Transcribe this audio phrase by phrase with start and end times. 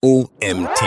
[0.00, 0.80] OMT.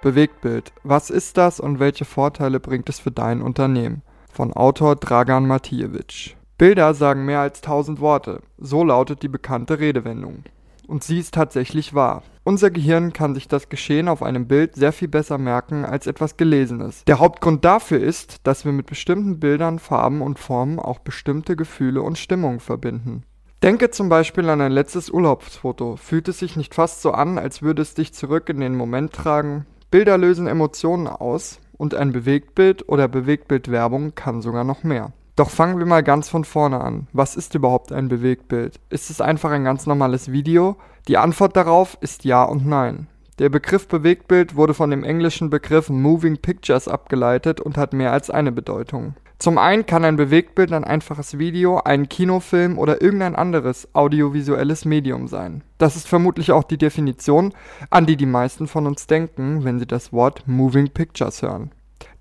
[0.00, 0.72] Bewegtbild.
[0.84, 4.02] Was ist das und welche Vorteile bringt es für dein Unternehmen?
[4.32, 6.36] Von Autor Dragan Matijewitsch.
[6.56, 8.42] Bilder sagen mehr als tausend Worte.
[8.58, 10.44] So lautet die bekannte Redewendung.
[10.86, 12.22] Und sie ist tatsächlich wahr.
[12.44, 16.36] Unser Gehirn kann sich das Geschehen auf einem Bild sehr viel besser merken als etwas
[16.36, 17.04] Gelesenes.
[17.06, 22.02] Der Hauptgrund dafür ist, dass wir mit bestimmten Bildern, Farben und Formen auch bestimmte Gefühle
[22.02, 23.24] und Stimmungen verbinden.
[23.62, 25.96] Denke zum Beispiel an ein letztes Urlaubsfoto.
[25.96, 29.12] Fühlt es sich nicht fast so an, als würde es dich zurück in den Moment
[29.12, 29.66] tragen?
[29.90, 35.12] Bilder lösen Emotionen aus und ein Bewegtbild oder Bewegtbildwerbung kann sogar noch mehr.
[35.36, 37.06] Doch fangen wir mal ganz von vorne an.
[37.12, 38.80] Was ist überhaupt ein Bewegtbild?
[38.88, 40.76] Ist es einfach ein ganz normales Video?
[41.06, 43.08] Die Antwort darauf ist ja und nein.
[43.40, 48.28] Der Begriff Bewegtbild wurde von dem englischen Begriff Moving Pictures abgeleitet und hat mehr als
[48.28, 49.14] eine Bedeutung.
[49.38, 55.26] Zum einen kann ein Bewegtbild ein einfaches Video, ein Kinofilm oder irgendein anderes audiovisuelles Medium
[55.26, 55.64] sein.
[55.78, 57.54] Das ist vermutlich auch die Definition,
[57.88, 61.70] an die die meisten von uns denken, wenn sie das Wort Moving Pictures hören.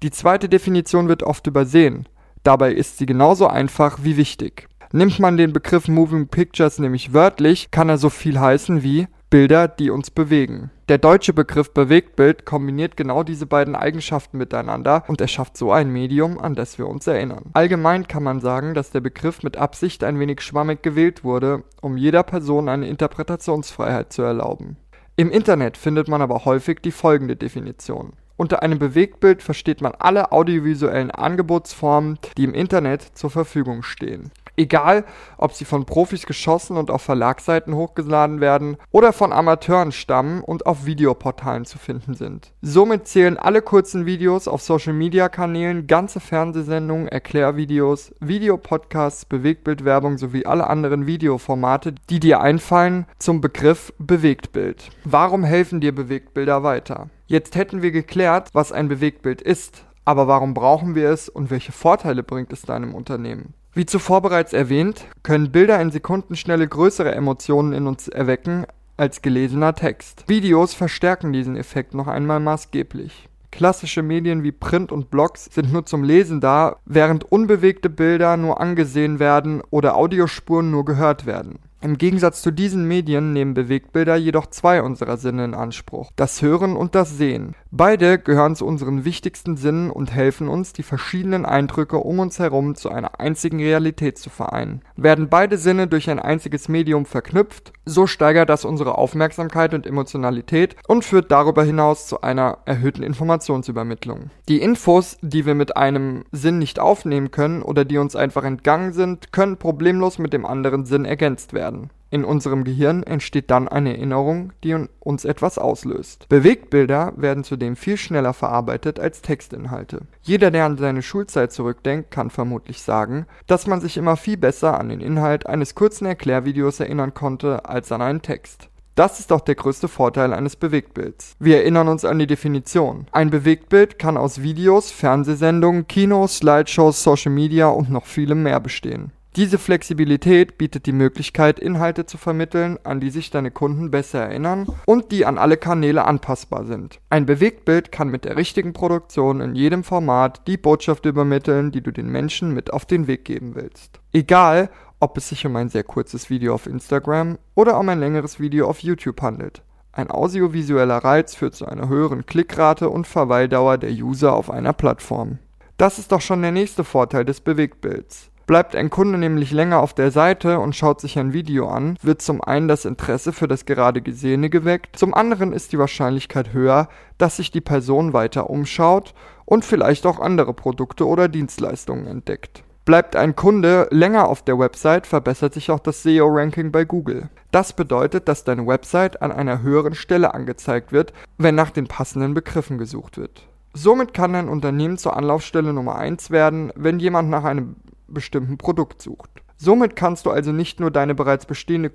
[0.02, 2.08] Die zweite Definition wird oft übersehen.
[2.44, 4.70] Dabei ist sie genauso einfach wie wichtig.
[4.94, 9.68] Nimmt man den Begriff Moving Pictures nämlich wörtlich, kann er so viel heißen wie Bilder,
[9.68, 10.72] die uns bewegen.
[10.90, 16.40] Der deutsche Begriff Bewegtbild kombiniert genau diese beiden Eigenschaften miteinander und erschafft so ein Medium,
[16.40, 17.52] an das wir uns erinnern.
[17.54, 21.96] Allgemein kann man sagen, dass der Begriff mit Absicht ein wenig schwammig gewählt wurde, um
[21.96, 24.78] jeder Person eine Interpretationsfreiheit zu erlauben.
[25.16, 28.14] Im Internet findet man aber häufig die folgende Definition.
[28.36, 34.32] Unter einem Bewegtbild versteht man alle audiovisuellen Angebotsformen, die im Internet zur Verfügung stehen.
[34.60, 35.06] Egal,
[35.38, 40.66] ob sie von Profis geschossen und auf Verlagsseiten hochgeladen werden oder von Amateuren stammen und
[40.66, 42.52] auf Videoportalen zu finden sind.
[42.62, 51.08] Somit zählen alle kurzen Videos auf Social-Media-Kanälen, ganze Fernsehsendungen, Erklärvideos, Videopodcasts, Bewegtbildwerbung sowie alle anderen
[51.08, 54.90] Videoformate, die dir einfallen, zum Begriff Bewegtbild.
[55.06, 57.10] Warum helfen dir Bewegtbilder weiter?
[57.28, 61.72] Jetzt hätten wir geklärt, was ein Bewegtbild ist, aber warum brauchen wir es und welche
[61.72, 63.54] Vorteile bringt es deinem Unternehmen?
[63.80, 68.66] Wie zuvor bereits erwähnt, können Bilder in Sekundenschnelle größere Emotionen in uns erwecken
[68.98, 70.26] als gelesener Text.
[70.28, 73.30] Videos verstärken diesen Effekt noch einmal maßgeblich.
[73.52, 78.60] Klassische Medien wie Print und Blogs sind nur zum Lesen da, während unbewegte Bilder nur
[78.60, 81.60] angesehen werden oder Audiospuren nur gehört werden.
[81.82, 86.76] Im Gegensatz zu diesen Medien nehmen Bewegtbilder jedoch zwei unserer Sinne in Anspruch, das Hören
[86.76, 87.56] und das Sehen.
[87.72, 92.76] Beide gehören zu unseren wichtigsten Sinnen und helfen uns, die verschiedenen Eindrücke um uns herum
[92.76, 94.82] zu einer einzigen Realität zu vereinen.
[94.98, 100.76] Werden beide Sinne durch ein einziges Medium verknüpft, so steigert das unsere Aufmerksamkeit und Emotionalität
[100.86, 104.32] und führt darüber hinaus zu einer erhöhten Informationsübermittlung.
[104.50, 108.92] Die Infos, die wir mit einem Sinn nicht aufnehmen können oder die uns einfach entgangen
[108.92, 111.90] sind, können problemlos mit dem anderen Sinn ergänzt werden werden.
[112.12, 116.28] In unserem Gehirn entsteht dann eine Erinnerung, die uns etwas auslöst.
[116.28, 120.02] Bewegtbilder werden zudem viel schneller verarbeitet als Textinhalte.
[120.24, 124.80] Jeder, der an seine Schulzeit zurückdenkt, kann vermutlich sagen, dass man sich immer viel besser
[124.80, 128.70] an den Inhalt eines kurzen Erklärvideos erinnern konnte als an einen Text.
[128.96, 131.36] Das ist auch der größte Vorteil eines Bewegtbilds.
[131.40, 133.06] Wir erinnern uns an die Definition.
[133.12, 139.14] Ein Bewegtbild kann aus Videos, Fernsehsendungen, Kinos, Slideshows, Social Media und noch vielem mehr bestehen.
[139.36, 144.66] Diese Flexibilität bietet die Möglichkeit, Inhalte zu vermitteln, an die sich deine Kunden besser erinnern
[144.88, 147.00] und die an alle Kanäle anpassbar sind.
[147.12, 151.92] Ein Bewegtbild kann mit der richtigen Produktion in jedem Format die Botschaft übermitteln, die du
[151.92, 154.00] den Menschen mit auf den Weg geben willst.
[154.14, 158.40] Egal, ob es sich um ein sehr kurzes Video auf Instagram oder um ein längeres
[158.40, 159.62] Video auf YouTube handelt.
[159.92, 165.38] Ein audiovisueller Reiz führt zu einer höheren Klickrate und Verweildauer der User auf einer Plattform.
[165.78, 168.32] Das ist doch schon der nächste Vorteil des Bewegtbilds.
[168.50, 172.24] Bleibt ein Kunde nämlich länger auf der Seite und schaut sich ein Video an, wird
[172.24, 176.90] zum einen das Interesse für das gerade Gesehene geweckt, zum anderen ist die Wahrscheinlichkeit höher,
[177.20, 179.14] dass sich die Person weiter umschaut
[179.46, 182.64] und vielleicht auch andere Produkte oder Dienstleistungen entdeckt.
[182.86, 187.30] Bleibt ein Kunde länger auf der Website, verbessert sich auch das SEO-Ranking bei Google.
[187.52, 192.34] Das bedeutet, dass deine Website an einer höheren Stelle angezeigt wird, wenn nach den passenden
[192.34, 193.48] Begriffen gesucht wird.
[193.76, 197.76] Somit kann dein Unternehmen zur Anlaufstelle Nummer 1 werden, wenn jemand nach einem
[198.14, 199.30] bestimmten Produkt sucht.
[199.62, 201.92] Somit kannst du also nicht nur deine bereits, bestehende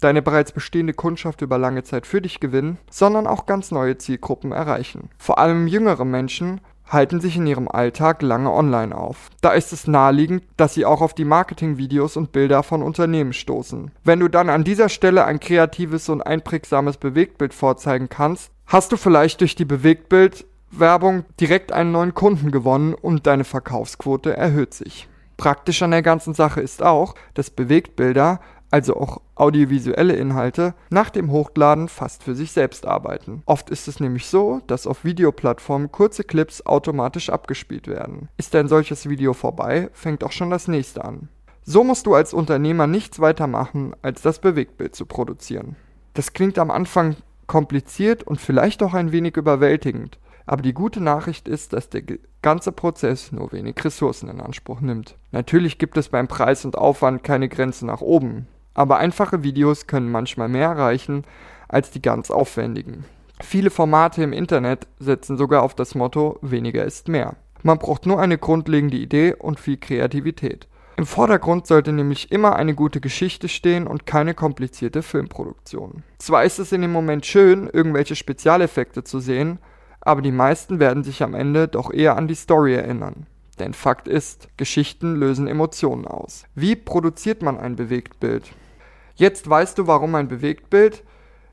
[0.00, 4.50] deine bereits bestehende Kundschaft über lange Zeit für dich gewinnen, sondern auch ganz neue Zielgruppen
[4.50, 5.08] erreichen.
[5.16, 6.60] Vor allem jüngere Menschen
[6.90, 9.30] halten sich in ihrem Alltag lange online auf.
[9.40, 13.92] Da ist es naheliegend, dass sie auch auf die Marketingvideos und Bilder von Unternehmen stoßen.
[14.04, 18.96] Wenn du dann an dieser Stelle ein kreatives und einprägsames Bewegtbild vorzeigen kannst, hast du
[18.96, 25.07] vielleicht durch die Bewegtbildwerbung direkt einen neuen Kunden gewonnen und deine Verkaufsquote erhöht sich.
[25.38, 28.40] Praktisch an der ganzen Sache ist auch, dass Bewegtbilder
[28.70, 33.42] also auch audiovisuelle Inhalte, nach dem Hochladen fast für sich selbst arbeiten.
[33.46, 38.28] Oft ist es nämlich so, dass auf Videoplattformen kurze Clips automatisch abgespielt werden.
[38.36, 41.28] Ist ein solches Video vorbei, fängt auch schon das nächste an.
[41.64, 45.76] So musst du als Unternehmer nichts weiter machen, als das Bewegtbild zu produzieren.
[46.14, 51.46] Das klingt am Anfang kompliziert und vielleicht auch ein wenig überwältigend, aber die gute Nachricht
[51.46, 52.02] ist, dass der
[52.42, 55.16] ganze Prozess nur wenig Ressourcen in Anspruch nimmt.
[55.32, 60.10] Natürlich gibt es beim Preis und Aufwand keine Grenze nach oben, aber einfache Videos können
[60.10, 61.24] manchmal mehr erreichen
[61.68, 63.04] als die ganz aufwendigen.
[63.40, 67.36] Viele Formate im Internet setzen sogar auf das Motto weniger ist mehr.
[67.62, 70.66] Man braucht nur eine grundlegende Idee und viel Kreativität.
[70.96, 76.02] Im Vordergrund sollte nämlich immer eine gute Geschichte stehen und keine komplizierte Filmproduktion.
[76.18, 79.60] Zwar ist es in dem Moment schön, irgendwelche Spezialeffekte zu sehen,
[80.00, 83.26] aber die meisten werden sich am Ende doch eher an die Story erinnern.
[83.58, 86.44] Denn Fakt ist, Geschichten lösen Emotionen aus.
[86.54, 88.52] Wie produziert man ein Bewegtbild?
[89.16, 91.02] Jetzt weißt du, warum ein Bewegtbild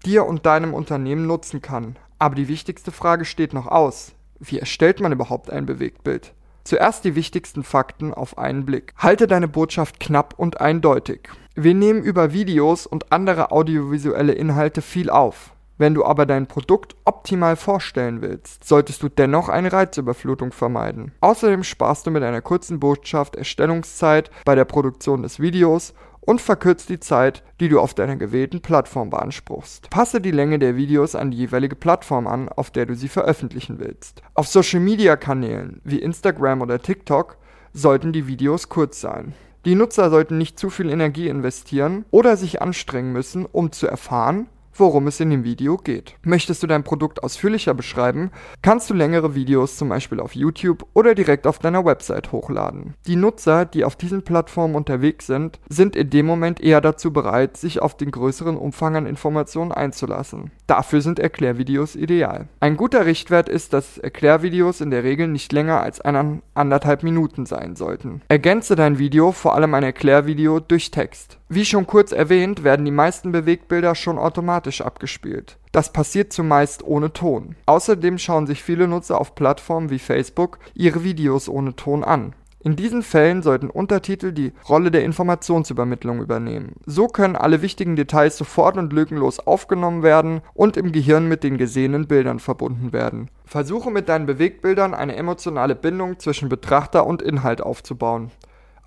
[0.06, 1.96] dir und deinem Unternehmen nutzen kann.
[2.20, 4.14] Aber die wichtigste Frage steht noch aus.
[4.40, 6.34] Wie erstellt man überhaupt ein Bewegtbild?
[6.64, 8.94] Zuerst die wichtigsten Fakten auf einen Blick.
[8.98, 11.30] Halte deine Botschaft knapp und eindeutig.
[11.56, 15.55] Wir nehmen über Videos und andere audiovisuelle Inhalte viel auf.
[15.78, 21.12] Wenn du aber dein Produkt optimal vorstellen willst, solltest du dennoch eine Reizüberflutung vermeiden.
[21.20, 26.88] Außerdem sparst du mit einer kurzen Botschaft Erstellungszeit bei der Produktion des Videos und verkürzt
[26.90, 29.90] die Zeit, die du auf deiner gewählten Plattform beanspruchst.
[29.90, 33.78] Passe die Länge der Videos an die jeweilige Plattform an, auf der du sie veröffentlichen
[33.80, 34.22] willst.
[34.34, 37.38] Auf Social-Media-Kanälen wie Instagram oder TikTok
[37.74, 39.34] sollten die Videos kurz sein.
[39.66, 44.48] Die Nutzer sollten nicht zu viel Energie investieren oder sich anstrengen müssen, um zu erfahren,
[44.80, 46.16] worum es in dem Video geht.
[46.24, 48.32] Möchtest du dein Produkt ausführlicher beschreiben,
[48.62, 52.94] kannst du längere Videos zum Beispiel auf YouTube oder direkt auf deiner Website hochladen.
[53.08, 57.58] Die Nutzer, die auf diesen Plattformen unterwegs sind, sind in dem Moment eher dazu bereit,
[57.58, 60.52] sich auf den größeren Umfang an Informationen einzulassen.
[60.68, 62.48] Dafür sind Erklärvideos ideal.
[62.60, 67.76] Ein guter Richtwert ist, dass Erklärvideos in der Regel nicht länger als anderthalb Minuten sein
[67.76, 68.22] sollten.
[68.28, 71.38] Ergänze dein Video, vor allem ein Erklärvideo, durch Text.
[71.48, 75.58] Wie schon kurz erwähnt, werden die meisten Bewegtbilder schon automatisch abgespielt.
[75.72, 77.56] Das passiert zumeist ohne Ton.
[77.68, 82.34] Außerdem schauen sich viele Nutzer auf Plattformen wie Facebook ihre Videos ohne Ton an.
[82.64, 86.78] In diesen Fällen sollten Untertitel die Rolle der Informationsübermittlung übernehmen.
[86.88, 91.60] So können alle wichtigen Details sofort und lückenlos aufgenommen werden und im Gehirn mit den
[91.60, 93.30] gesehenen Bildern verbunden werden.
[93.46, 98.32] Versuche mit deinen Bewegtbildern eine emotionale Bindung zwischen Betrachter und Inhalt aufzubauen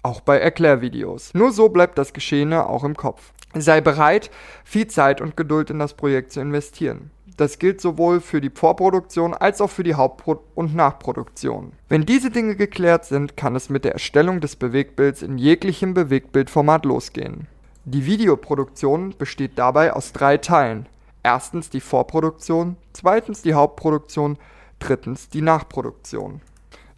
[0.02, 1.34] auch bei Erklärvideos.
[1.34, 3.32] Nur so bleibt das Geschehene auch im Kopf.
[3.54, 4.30] Sei bereit,
[4.64, 7.10] viel Zeit und Geduld in das Projekt zu investieren.
[7.38, 11.72] Das gilt sowohl für die Vorproduktion als auch für die Hauptpro- und Nachproduktion.
[11.88, 16.84] Wenn diese Dinge geklärt sind, kann es mit der Erstellung des Bewegtbilds in jeglichem Bewegtbildformat
[16.84, 17.46] losgehen.
[17.84, 20.86] Die Videoproduktion besteht dabei aus drei Teilen.
[21.22, 24.36] Erstens die Vorproduktion, zweitens die Hauptproduktion,
[24.80, 26.40] drittens die Nachproduktion.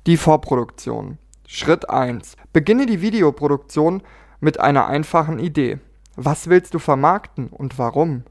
[0.06, 1.18] Die Vorproduktion.
[1.52, 2.36] Schritt 1.
[2.52, 4.04] Beginne die Videoproduktion
[4.38, 5.80] mit einer einfachen Idee.
[6.14, 8.22] Was willst du vermarkten und warum?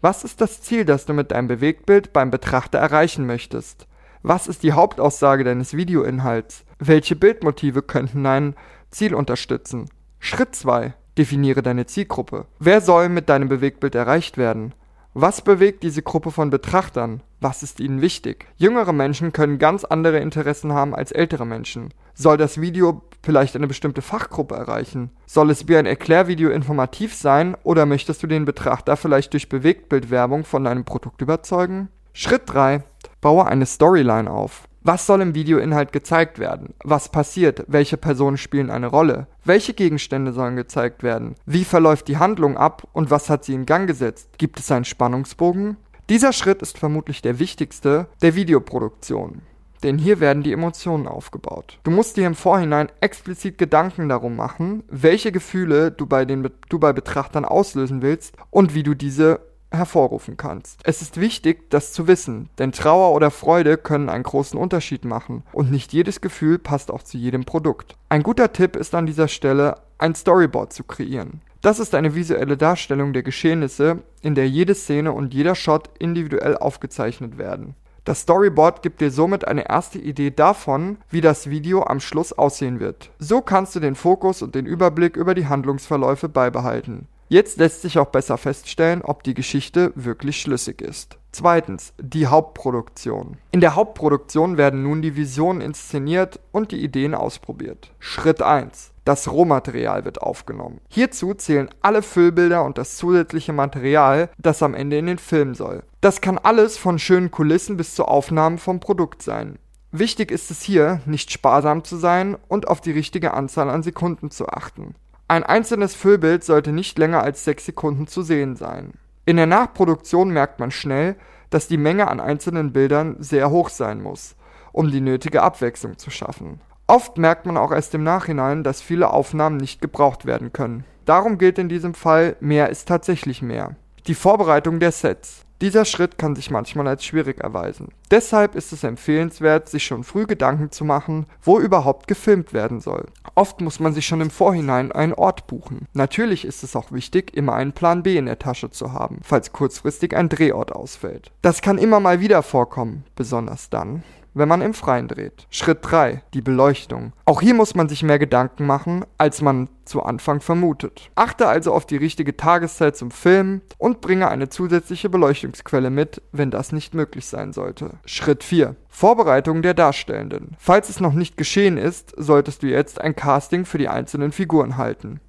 [0.00, 3.88] Was ist das Ziel, das du mit deinem Bewegtbild beim Betrachter erreichen möchtest?
[4.22, 6.64] Was ist die Hauptaussage deines Videoinhalts?
[6.78, 8.54] Welche Bildmotive könnten dein
[8.92, 9.90] Ziel unterstützen?
[10.20, 10.94] Schritt 2.
[11.18, 12.46] Definiere deine Zielgruppe.
[12.60, 14.72] Wer soll mit deinem Bewegtbild erreicht werden?
[15.20, 17.24] Was bewegt diese Gruppe von Betrachtern?
[17.40, 18.46] Was ist ihnen wichtig?
[18.56, 21.92] Jüngere Menschen können ganz andere Interessen haben als ältere Menschen.
[22.14, 25.10] Soll das Video vielleicht eine bestimmte Fachgruppe erreichen?
[25.26, 30.44] Soll es wie ein Erklärvideo informativ sein oder möchtest du den Betrachter vielleicht durch Bewegtbildwerbung
[30.44, 31.88] von deinem Produkt überzeugen?
[32.12, 32.84] Schritt 3.
[33.20, 34.67] Baue eine Storyline auf.
[34.88, 36.72] Was soll im Videoinhalt gezeigt werden?
[36.82, 37.62] Was passiert?
[37.68, 39.26] Welche Personen spielen eine Rolle?
[39.44, 41.34] Welche Gegenstände sollen gezeigt werden?
[41.44, 44.38] Wie verläuft die Handlung ab und was hat sie in Gang gesetzt?
[44.38, 45.76] Gibt es einen Spannungsbogen?
[46.08, 49.42] Dieser Schritt ist vermutlich der wichtigste der Videoproduktion.
[49.82, 51.80] Denn hier werden die Emotionen aufgebaut.
[51.82, 56.78] Du musst dir im Vorhinein explizit Gedanken darum machen, welche Gefühle du bei, den, du
[56.78, 59.40] bei Betrachtern auslösen willst und wie du diese
[59.70, 60.80] hervorrufen kannst.
[60.84, 65.42] Es ist wichtig, das zu wissen, denn Trauer oder Freude können einen großen Unterschied machen
[65.52, 67.96] und nicht jedes Gefühl passt auch zu jedem Produkt.
[68.08, 71.42] Ein guter Tipp ist an dieser Stelle, ein Storyboard zu kreieren.
[71.60, 76.56] Das ist eine visuelle Darstellung der Geschehnisse, in der jede Szene und jeder Shot individuell
[76.56, 77.74] aufgezeichnet werden.
[78.04, 82.80] Das Storyboard gibt dir somit eine erste Idee davon, wie das Video am Schluss aussehen
[82.80, 83.10] wird.
[83.18, 87.06] So kannst du den Fokus und den Überblick über die Handlungsverläufe beibehalten.
[87.30, 91.18] Jetzt lässt sich auch besser feststellen, ob die Geschichte wirklich schlüssig ist.
[91.30, 93.36] Zweitens, die Hauptproduktion.
[93.52, 97.92] In der Hauptproduktion werden nun die Visionen inszeniert und die Ideen ausprobiert.
[97.98, 98.92] Schritt 1.
[99.04, 100.80] Das Rohmaterial wird aufgenommen.
[100.88, 105.82] Hierzu zählen alle Füllbilder und das zusätzliche Material, das am Ende in den Film soll.
[106.00, 109.58] Das kann alles von schönen Kulissen bis zu Aufnahmen vom Produkt sein.
[109.90, 114.30] Wichtig ist es hier, nicht sparsam zu sein und auf die richtige Anzahl an Sekunden
[114.30, 114.94] zu achten.
[115.30, 118.94] Ein einzelnes Füllbild sollte nicht länger als 6 Sekunden zu sehen sein.
[119.26, 121.16] In der Nachproduktion merkt man schnell,
[121.50, 124.36] dass die Menge an einzelnen Bildern sehr hoch sein muss,
[124.72, 126.62] um die nötige Abwechslung zu schaffen.
[126.86, 130.84] Oft merkt man auch erst im Nachhinein, dass viele Aufnahmen nicht gebraucht werden können.
[131.04, 133.76] Darum gilt in diesem Fall, mehr ist tatsächlich mehr.
[134.06, 135.44] Die Vorbereitung der Sets.
[135.60, 137.88] Dieser Schritt kann sich manchmal als schwierig erweisen.
[138.10, 143.06] Deshalb ist es empfehlenswert, sich schon früh Gedanken zu machen, wo überhaupt gefilmt werden soll.
[143.38, 145.86] Oft muss man sich schon im Vorhinein einen Ort buchen.
[145.92, 149.52] Natürlich ist es auch wichtig, immer einen Plan B in der Tasche zu haben, falls
[149.52, 151.30] kurzfristig ein Drehort ausfällt.
[151.40, 154.02] Das kann immer mal wieder vorkommen, besonders dann,
[154.34, 155.46] wenn man im Freien dreht.
[155.50, 156.22] Schritt 3.
[156.34, 157.12] Die Beleuchtung.
[157.24, 161.10] Auch hier muss man sich mehr Gedanken machen, als man zu Anfang vermutet.
[161.14, 166.50] Achte also auf die richtige Tageszeit zum Filmen und bringe eine zusätzliche Beleuchtungsquelle mit, wenn
[166.50, 167.92] das nicht möglich sein sollte.
[168.04, 168.76] Schritt 4.
[168.88, 170.56] Vorbereitung der Darstellenden.
[170.58, 174.76] Falls es noch nicht geschehen ist, solltest du jetzt ein Casting für die einzelnen Figuren
[174.76, 175.20] halten.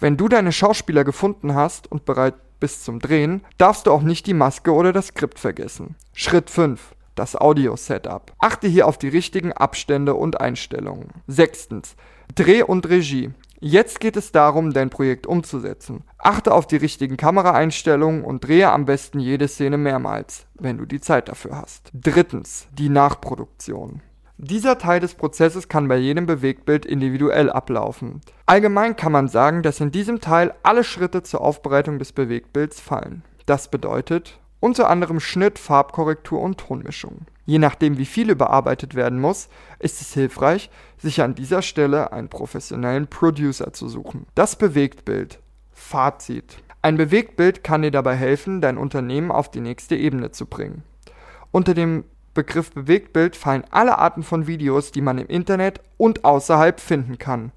[0.00, 4.26] Wenn du deine Schauspieler gefunden hast und bereit bist zum Drehen, darfst du auch nicht
[4.26, 5.94] die Maske oder das Skript vergessen.
[6.12, 8.32] Schritt 5 das Audio-Setup.
[8.38, 11.08] Achte hier auf die richtigen Abstände und Einstellungen.
[11.26, 11.96] Sechstens,
[12.34, 13.32] Dreh- und Regie.
[13.58, 16.04] Jetzt geht es darum, dein Projekt umzusetzen.
[16.18, 21.00] Achte auf die richtigen Kameraeinstellungen und drehe am besten jede Szene mehrmals, wenn du die
[21.00, 21.90] Zeit dafür hast.
[21.94, 24.02] Drittens, die Nachproduktion.
[24.38, 28.20] Dieser Teil des Prozesses kann bei jedem Bewegtbild individuell ablaufen.
[28.44, 33.22] Allgemein kann man sagen, dass in diesem Teil alle Schritte zur Aufbereitung des Bewegtbilds fallen.
[33.46, 37.26] Das bedeutet, unter anderem Schnitt, Farbkorrektur und Tonmischung.
[37.44, 39.48] Je nachdem, wie viel überarbeitet werden muss,
[39.78, 44.26] ist es hilfreich, sich an dieser Stelle einen professionellen Producer zu suchen.
[44.34, 45.38] Das Bewegtbild.
[45.72, 46.58] Fazit.
[46.82, 50.82] Ein Bewegtbild kann dir dabei helfen, dein Unternehmen auf die nächste Ebene zu bringen.
[51.52, 56.80] Unter dem Begriff Bewegtbild fallen alle Arten von Videos, die man im Internet und außerhalb
[56.80, 57.52] finden kann.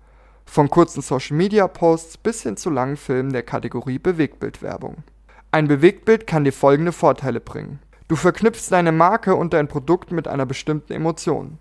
[0.45, 5.03] Von kurzen Social-Media-Posts bis hin zu langen Filmen der Kategorie Bewegtbildwerbung.
[5.51, 7.79] Ein Bewegtbild kann dir folgende Vorteile bringen.
[8.07, 11.57] Du verknüpfst deine Marke und dein Produkt mit einer bestimmten Emotion.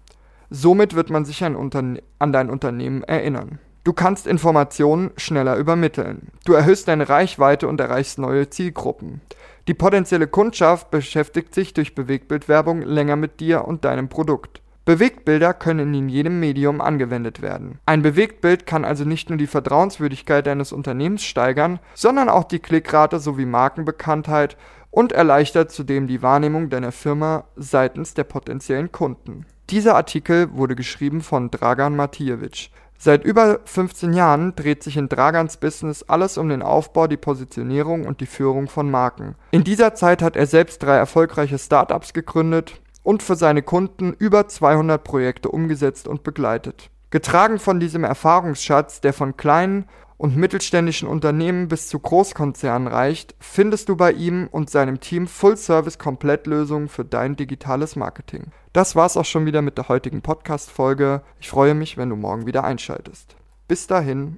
[0.51, 3.59] Somit wird man sich an, an, dein Unternehmen erinnern.
[3.85, 6.29] Du kannst Informationen schneller übermitteln.
[6.45, 9.23] Du erhöhst deine Reichweite und erreichst neue Zielgruppen.
[9.69, 14.61] Die potenzielle Kundschaft beschäftigt sich durch Bewegtbildwerbung länger mit dir und deinem Produkt.
[14.89, 17.79] Bewegtbilder können in jedem Medium angewendet werden.
[17.85, 23.19] Ein Bewegtbild kann also nicht nur die Vertrauenswürdigkeit deines Unternehmens steigern, sondern auch die Klickrate
[23.19, 24.57] sowie Markenbekanntheit
[24.91, 29.45] und erleichtert zudem die Wahrnehmung deiner Firma seitens der potenziellen Kunden.
[29.69, 32.71] Dieser Artikel wurde geschrieben von Dragan Matijevic.
[32.97, 38.07] Seit über 15 Jahren dreht sich in Dragans Business alles um den Aufbau, die Positionierung
[38.07, 39.35] und die Führung von Marken.
[39.51, 44.49] In dieser Zeit hat er selbst drei erfolgreiche Startups gegründet und für seine Kunden über
[44.49, 46.91] 200 Projekte umgesetzt und begleitet.
[47.09, 49.87] Getragen von diesem Erfahrungsschatz, der von kleinen
[50.19, 56.91] und mittelständischen Unternehmen bis zu Großkonzernen reicht, findest du bei ihm und seinem Team Full-Service-Komplettlösungen
[56.91, 58.49] für dein digitales Marketing.
[58.75, 61.23] Das war's auch schon wieder mit der heutigen Podcast-Folge.
[61.41, 63.37] Ich freue mich, wenn du morgen wieder einschaltest.
[63.69, 64.37] Bis dahin.